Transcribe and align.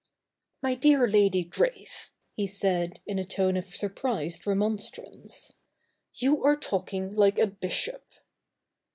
'My 0.63 0.73
dear 0.73 1.07
Lady 1.07 1.43
Grace,' 1.43 2.15
he 2.35 2.47
said 2.47 3.01
in 3.05 3.19
a 3.19 3.23
tone 3.23 3.55
of 3.55 3.75
surprised 3.75 4.47
remonstrance,' 4.47 5.53
you 6.15 6.43
are 6.43 6.57
talking 6.57 7.15
like 7.15 7.37
a 7.37 7.45
bishop.' 7.45 8.07